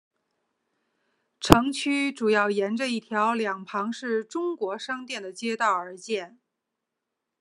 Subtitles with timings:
[1.39, 6.39] 城区主要沿着一条两旁是中国商店的街道而建。